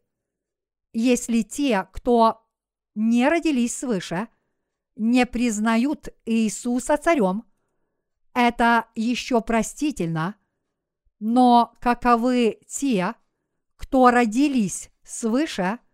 [0.92, 2.46] Если те, кто
[2.94, 4.28] не родились свыше,
[4.96, 7.44] не признают Иисуса царем,
[8.34, 10.36] это еще простительно,
[11.18, 13.14] но каковы те,
[13.76, 15.78] кто родились свыше–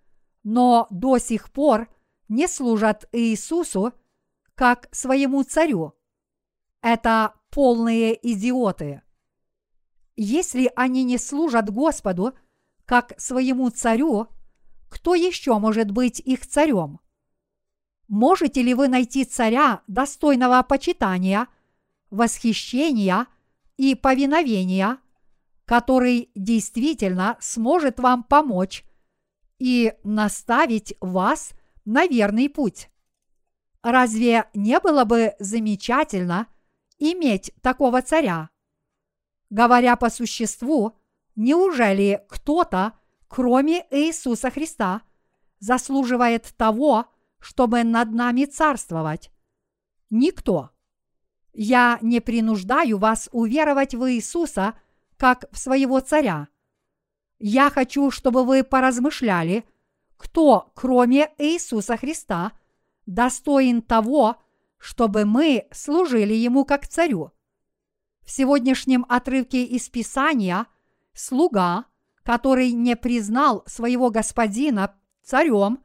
[0.50, 1.90] но до сих пор
[2.28, 3.92] не служат Иисусу
[4.54, 5.92] как своему царю.
[6.80, 9.02] Это полные идиоты.
[10.16, 12.32] Если они не служат Господу
[12.86, 14.28] как своему царю,
[14.88, 17.00] кто еще может быть их царем?
[18.08, 21.46] Можете ли вы найти царя, достойного почитания,
[22.08, 23.26] восхищения
[23.76, 24.96] и повиновения,
[25.66, 28.87] который действительно сможет вам помочь
[29.58, 31.52] и наставить вас
[31.84, 32.90] на верный путь.
[33.82, 36.48] Разве не было бы замечательно
[36.98, 38.50] иметь такого царя?
[39.50, 40.98] Говоря по существу,
[41.36, 42.94] неужели кто-то,
[43.28, 45.02] кроме Иисуса Христа,
[45.58, 47.06] заслуживает того,
[47.40, 49.30] чтобы над нами царствовать?
[50.10, 50.70] Никто.
[51.52, 54.74] Я не принуждаю вас уверовать в Иисуса
[55.16, 56.48] как в своего царя–
[57.38, 59.64] я хочу, чтобы вы поразмышляли,
[60.16, 62.52] кто, кроме Иисуса Христа,
[63.06, 64.36] достоин того,
[64.78, 67.32] чтобы мы служили Ему как царю.
[68.22, 70.66] В сегодняшнем отрывке из Писания
[71.14, 71.86] слуга,
[72.22, 75.82] который не признал своего господина царем,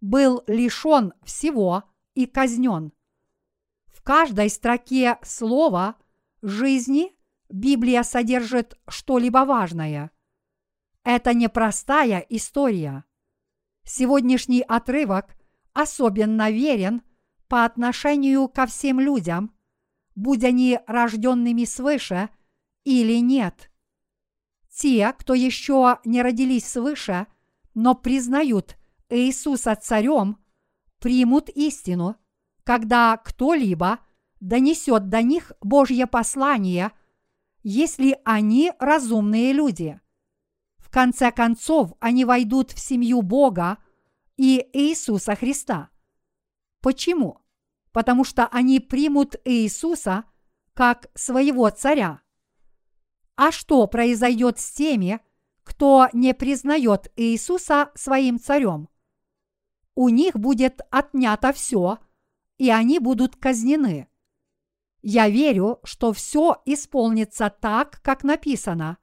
[0.00, 1.84] был лишен всего
[2.14, 2.92] и казнен.
[3.86, 5.96] В каждой строке слова
[6.42, 7.12] жизни
[7.48, 10.10] Библия содержит что-либо важное.
[11.04, 13.04] Это непростая история.
[13.84, 15.36] Сегодняшний отрывок
[15.74, 17.02] особенно верен
[17.46, 19.54] по отношению ко всем людям,
[20.14, 22.30] будь они рожденными свыше
[22.84, 23.70] или нет.
[24.74, 27.26] Те, кто еще не родились свыше,
[27.74, 28.76] но признают
[29.10, 30.38] Иисуса царем,
[31.00, 32.16] примут истину,
[32.64, 34.00] когда кто-либо
[34.40, 36.92] донесет до них Божье послание,
[37.62, 40.00] если они разумные люди.
[40.94, 43.78] Конце концов, они войдут в семью Бога
[44.36, 45.90] и Иисуса Христа.
[46.82, 47.40] Почему?
[47.90, 50.22] Потому что они примут Иисуса
[50.72, 52.20] как своего царя.
[53.34, 55.18] А что произойдет с теми,
[55.64, 58.88] кто не признает Иисуса своим царем?
[59.96, 61.98] У них будет отнято все,
[62.56, 64.06] и они будут казнены.
[65.02, 68.98] Я верю, что все исполнится так, как написано.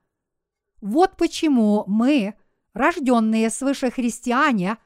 [0.82, 2.34] Вот почему мы,
[2.73, 4.77] рожденные свыше христиане,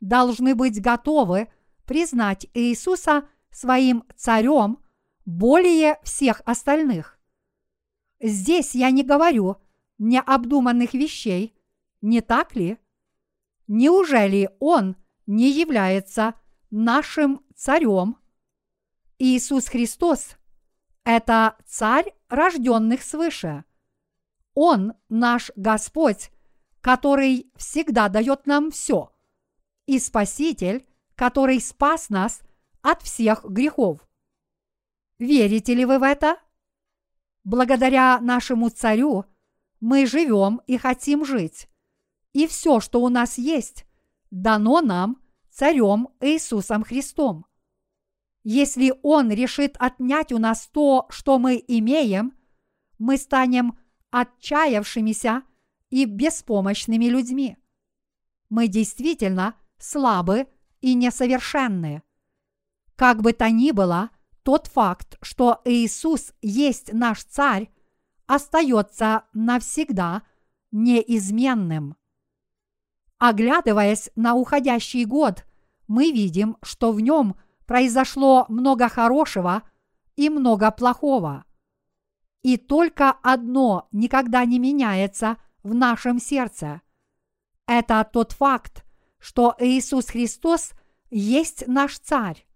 [0.00, 1.48] должны быть готовы
[1.84, 4.78] признать Иисуса своим царем
[5.26, 7.18] более всех остальных.
[8.20, 9.56] Здесь я не говорю
[9.98, 11.54] необдуманных вещей,
[12.00, 12.78] не так ли?
[13.66, 14.96] Неужели Он
[15.26, 16.34] не является
[16.70, 18.16] нашим царем?
[19.18, 20.36] Иисус Христос–
[21.04, 23.64] это царь рожденных свыше.
[24.54, 26.30] Он наш Господь,
[26.80, 29.12] который всегда дает нам все,
[29.86, 32.42] и Спаситель, который спас нас
[32.82, 34.06] от всех грехов.
[35.18, 36.38] Верите ли вы в это?
[37.44, 39.24] Благодаря нашему царю
[39.80, 41.68] мы живем и хотим жить.
[42.32, 43.84] И все, что у нас есть,
[44.30, 45.20] дано нам
[45.50, 47.46] царем Иисусом Христом.
[48.44, 52.34] Если Он решит отнять у нас то, что мы имеем,
[52.98, 53.78] мы станем
[54.10, 55.42] отчаявшимися
[55.90, 57.56] и беспомощными людьми.
[58.48, 60.46] Мы действительно слабы
[60.80, 62.02] и несовершенны.
[62.96, 64.10] Как бы то ни было,
[64.42, 67.70] тот факт, что Иисус есть наш Царь,
[68.26, 70.22] остается навсегда
[70.70, 71.96] неизменным.
[73.18, 75.44] Оглядываясь на уходящий год,
[75.88, 77.36] мы видим, что в нем
[77.66, 79.62] произошло много хорошего
[80.16, 81.44] и много плохого.
[82.42, 86.80] И только одно никогда не меняется в нашем сердце.
[87.66, 88.84] Это тот факт,
[89.18, 90.72] что Иисус Христос
[91.10, 92.46] есть наш Царь.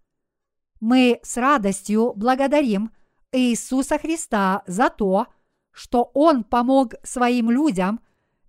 [0.79, 2.91] Мы с радостью благодарим
[3.31, 5.27] Иисуса Христа за то,
[5.71, 7.99] что Он помог своим людям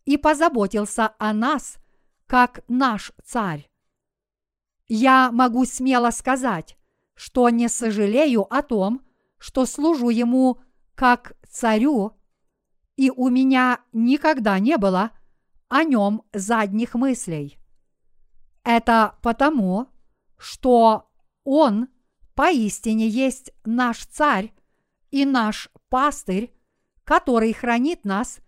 [0.05, 1.78] и позаботился о нас,
[2.26, 3.68] как наш Царь.
[4.89, 6.76] Я могу смело сказать,
[7.14, 9.03] что не сожалею о том,
[9.39, 10.61] что служу Ему
[10.97, 12.16] как Царю,
[12.97, 15.12] и у меня никогда не было
[15.68, 17.59] о нем задних мыслей.
[18.64, 19.88] Это потому,
[20.38, 21.09] что
[21.44, 21.88] Он
[22.34, 24.53] поистине есть наш Царь
[25.11, 26.53] и наш пастырь,
[27.05, 28.40] который хранит нас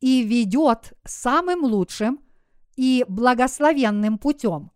[0.00, 2.20] и ведет самым лучшим
[2.76, 4.72] и благословенным путем.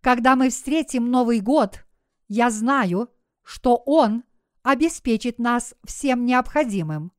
[0.00, 1.84] Когда мы встретим Новый год,
[2.28, 3.10] я знаю,
[3.42, 4.24] что Он
[4.62, 7.12] обеспечит нас всем необходимым.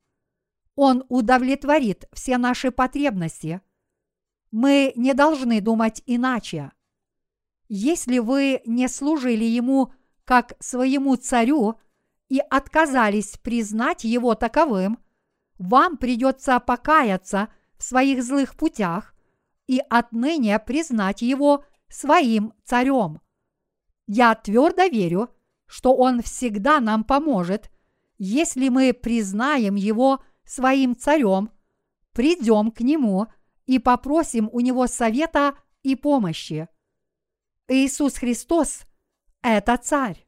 [0.75, 3.61] Он удовлетворит все наши потребности.
[4.51, 6.71] Мы не должны думать иначе.
[7.67, 9.93] Если вы не служили Ему
[10.25, 11.79] как своему царю
[12.29, 14.99] и отказались признать Его таковым,
[15.57, 19.13] вам придется покаяться в своих злых путях
[19.67, 23.21] и отныне признать Его своим царем.
[24.07, 25.29] Я твердо верю,
[25.72, 27.72] что Он всегда нам поможет,
[28.17, 31.49] если мы признаем Его своим царем,
[32.11, 33.28] придем к Нему
[33.65, 36.67] и попросим у Него совета и помощи.
[37.69, 38.82] Иисус Христос–
[39.41, 40.28] это царь.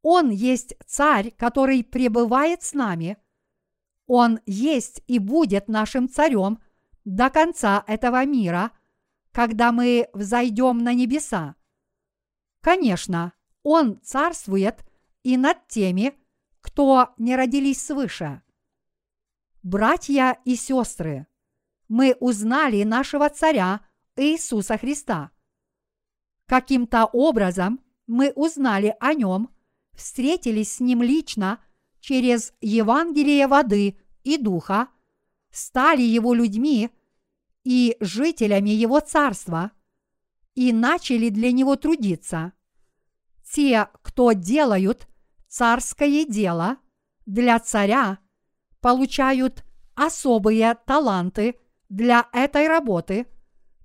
[0.00, 3.16] Он есть царь, который пребывает с нами.
[4.06, 6.60] Он есть и будет нашим царем
[7.04, 8.70] до конца этого мира–
[9.32, 11.56] когда мы взойдем на небеса.
[12.60, 13.32] Конечно,
[13.62, 14.84] Он царствует
[15.22, 16.14] и над теми,
[16.60, 18.42] кто не родились свыше.
[19.62, 21.26] Братья и сестры,
[21.88, 23.80] мы узнали нашего Царя
[24.16, 25.30] Иисуса Христа.
[26.46, 29.50] Каким-то образом мы узнали о Нем,
[29.92, 31.62] встретились с Ним лично
[32.00, 34.88] через Евангелие воды и духа,
[35.50, 36.90] стали Его людьми–
[37.64, 39.72] и жителями его царства
[40.54, 42.52] и начали для него трудиться.
[43.52, 45.08] Те, кто делают
[45.48, 46.78] царское дело
[47.26, 48.18] для царя,
[48.80, 53.26] получают особые таланты для этой работы,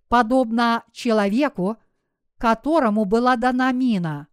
[0.07, 1.77] подобно человеку,
[2.37, 4.27] которому была дана мина.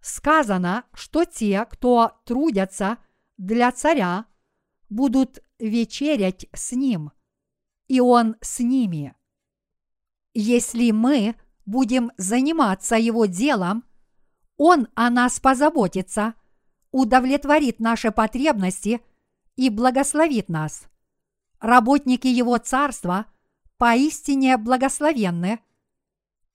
[0.00, 2.98] Сказано, что те, кто трудятся
[3.36, 4.26] для царя,
[4.88, 7.12] будут вечерять с ним–
[7.88, 9.14] и Он с ними.
[10.32, 13.84] Если мы будем заниматься Его делом,
[14.56, 16.34] Он о нас позаботится,
[16.92, 19.00] удовлетворит наши потребности
[19.56, 20.86] и благословит нас.
[21.60, 23.26] Работники Его Царства
[23.78, 25.60] поистине благословенны,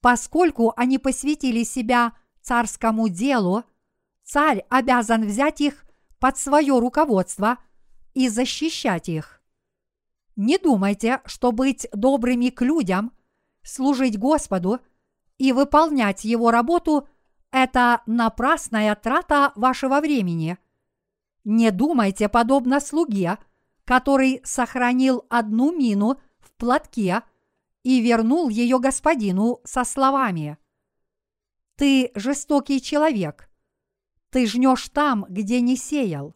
[0.02, 3.66] поскольку они посвятили себя царскому делу,
[4.24, 5.84] царь обязан взять их
[6.20, 7.58] под свое руководство
[8.14, 9.42] и защищать их.
[10.38, 13.12] Не думайте, что быть добрыми к людям,
[13.62, 14.80] служить Господу
[15.38, 17.06] и выполнять Его работу–
[17.52, 20.58] это напрасная трата вашего времени.
[21.44, 23.38] Не думайте подобно слуге,
[23.86, 27.24] который сохранил одну мину в платке
[27.84, 30.58] и вернул ее господину со словами
[31.76, 33.50] «Ты жестокий человек,
[34.30, 36.36] ты жнешь там, где не сеял.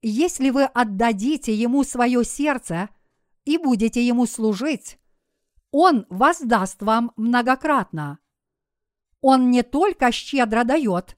[0.00, 2.90] Если вы отдадите ему свое сердце
[3.44, 4.98] и будете ему служить,
[5.70, 8.18] он воздаст вам многократно.
[9.26, 11.16] Он не только щедро дает,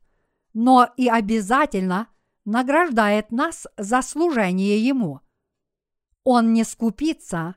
[0.55, 2.07] но и обязательно
[2.45, 5.23] награждает нас за служение Ему.
[6.23, 7.57] Он не скупится,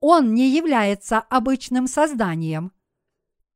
[0.00, 2.72] Он не является обычным созданием.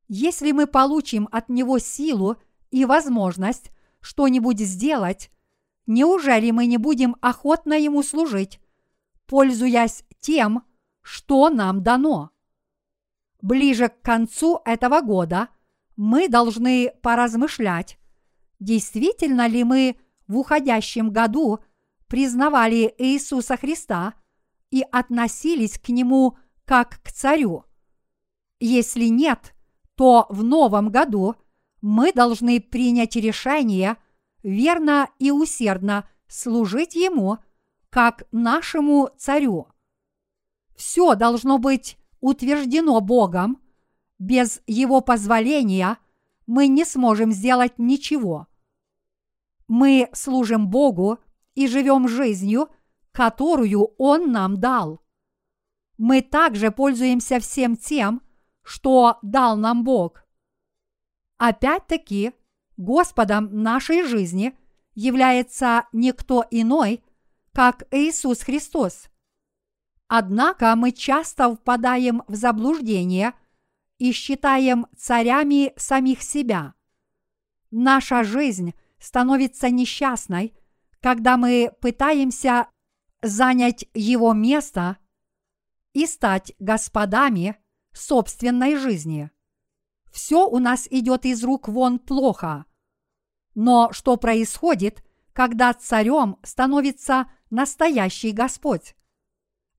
[0.07, 2.37] Если мы получим от Него силу
[2.69, 5.31] и возможность что-нибудь сделать,
[5.87, 8.59] неужели мы не будем охотно Ему служить,
[9.25, 10.61] пользуясь тем,
[11.01, 12.29] что нам дано?
[13.41, 15.49] Ближе к концу этого года
[15.95, 17.97] мы должны поразмышлять,
[18.59, 21.59] действительно ли мы в уходящем году
[22.07, 24.13] признавали Иисуса Христа
[24.71, 27.65] и относились к Нему как к царю.
[28.59, 29.53] Если нет,
[29.95, 31.35] то в новом году
[31.81, 33.97] мы должны принять решение
[34.41, 37.37] верно и усердно служить Ему
[37.89, 39.67] как нашему царю.
[40.75, 43.61] Все должно быть утверждено Богом.
[44.19, 45.97] Без Его позволения
[46.45, 48.47] мы не сможем сделать ничего.
[49.67, 51.19] Мы служим Богу
[51.55, 52.69] и живем жизнью,
[53.11, 55.01] которую Он нам дал.
[55.97, 58.21] Мы также пользуемся всем тем,
[58.63, 60.25] что дал нам Бог.
[61.37, 62.33] Опять-таки,
[62.77, 64.57] Господом нашей жизни
[64.95, 67.03] является никто иной,
[67.51, 69.09] как Иисус Христос.
[70.07, 73.33] Однако мы часто впадаем в заблуждение
[74.03, 76.73] и считаем царями самих себя.
[77.71, 80.53] Наша жизнь становится несчастной,
[80.99, 82.67] когда мы пытаемся
[83.21, 84.97] занять его место
[85.93, 87.55] и стать господами
[87.93, 89.31] собственной жизни
[90.13, 92.65] все у нас идет из рук вон плохо.
[93.55, 98.95] Но что происходит, когда царем становится настоящий Господь?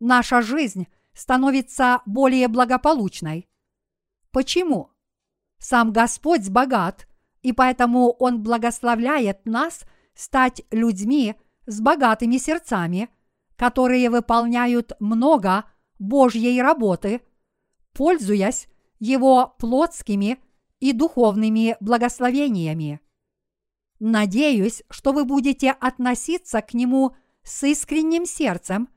[0.01, 3.49] Наша жизнь становится более благополучной.
[4.35, 4.91] Почему?
[5.61, 7.07] Сам Господь богат,
[7.43, 9.85] и поэтому Он благословляет нас
[10.16, 13.11] стать людьми с богатыми сердцами,
[13.55, 15.66] которые выполняют много
[16.01, 17.22] Божьей работы,
[17.93, 18.66] пользуясь
[18.99, 20.41] его плотскими
[20.80, 23.01] и духовными благословениями.
[24.01, 27.14] Надеюсь, что вы будете относиться к Нему
[27.45, 28.89] с искренним сердцем,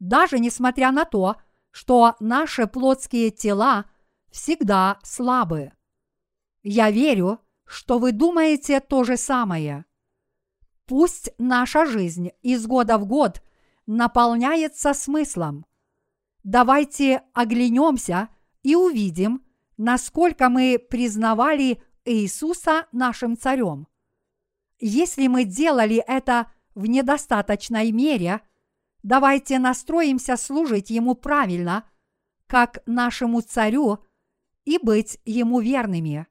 [0.00, 1.36] даже несмотря на то,
[1.70, 3.86] что наши плотские тела
[4.32, 5.72] всегда слабы.
[6.62, 9.84] Я верю, что вы думаете то же самое.
[10.86, 13.42] Пусть наша жизнь из года в год
[13.86, 15.66] наполняется смыслом.
[16.42, 18.28] Давайте оглянемся–
[18.62, 19.44] и увидим,
[19.76, 23.86] насколько мы признавали Иисуса нашим царем.
[24.78, 28.40] Если мы делали это в недостаточной мере,
[29.02, 31.88] давайте настроимся служить Ему правильно,
[32.46, 34.00] как нашему царю,
[34.64, 36.26] и быть Ему верными.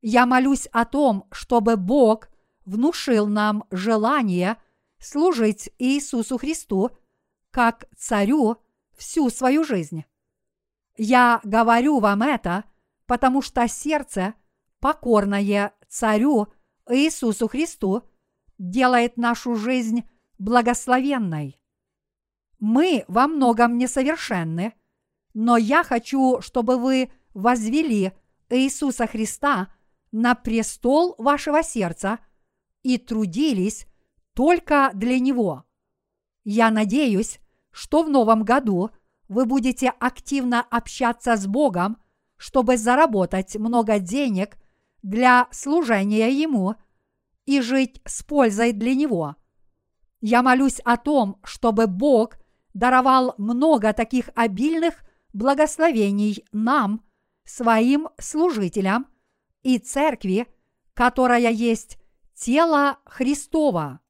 [0.00, 2.28] Я молюсь о том, чтобы Бог
[2.64, 4.56] внушил нам желание
[4.98, 6.90] служить Иисусу Христу
[7.50, 8.58] как царю
[8.96, 10.04] всю свою жизнь.
[10.96, 12.64] Я говорю вам это,
[13.06, 14.34] потому что сердце,
[14.80, 16.48] покорное Царю
[16.88, 18.02] Иисусу Христу,
[18.58, 21.60] делает нашу жизнь благословенной.
[22.58, 24.74] Мы во многом несовершенны,
[25.34, 28.12] но я хочу, чтобы вы возвели
[28.48, 29.72] Иисуса Христа
[30.10, 32.18] на престол вашего сердца
[32.82, 33.86] и трудились
[34.34, 35.64] только для Него.
[36.44, 37.38] Я надеюсь,
[37.70, 38.90] что в новом году–
[39.32, 41.96] вы будете активно общаться с Богом,
[42.36, 44.58] чтобы заработать много денег
[45.02, 46.74] для служения Ему
[47.46, 49.36] и жить с пользой для Него.
[50.20, 52.36] Я молюсь о том, чтобы Бог
[52.74, 55.02] даровал много таких обильных
[55.32, 57.02] благословений нам,
[57.44, 59.06] своим служителям
[59.62, 60.46] и церкви,
[60.94, 61.98] которая есть
[62.34, 64.00] тело Христова.